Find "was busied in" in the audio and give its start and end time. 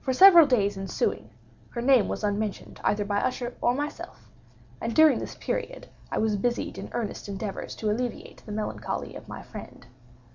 6.16-6.88